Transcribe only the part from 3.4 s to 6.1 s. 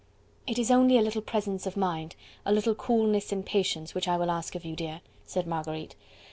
patience, which I will ask of you, dear," said Marguerite.